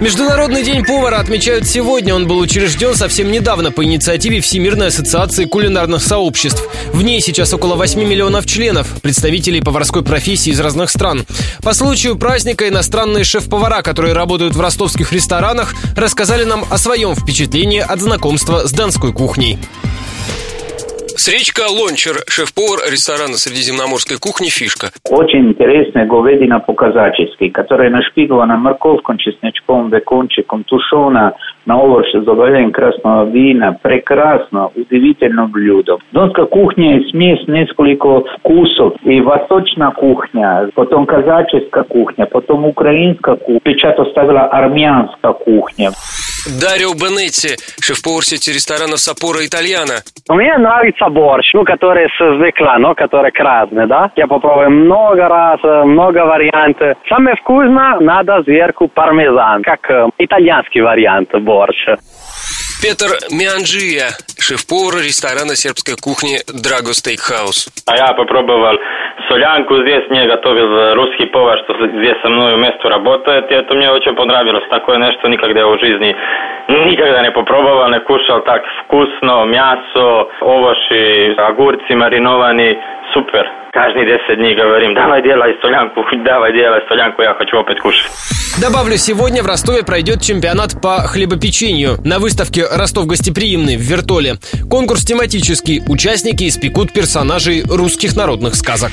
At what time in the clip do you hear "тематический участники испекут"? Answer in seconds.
95.04-96.92